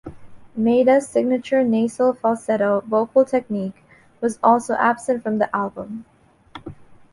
[0.55, 3.83] Maida's signature nasal falsetto vocal technique
[4.19, 6.05] was also absent from the album.